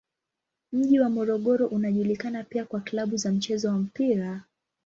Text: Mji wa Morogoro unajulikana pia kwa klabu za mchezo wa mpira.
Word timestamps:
Mji 0.71 0.99
wa 0.99 1.09
Morogoro 1.09 1.67
unajulikana 1.67 2.43
pia 2.43 2.65
kwa 2.65 2.79
klabu 2.79 3.17
za 3.17 3.31
mchezo 3.31 3.67
wa 3.67 3.77
mpira. 3.77 4.43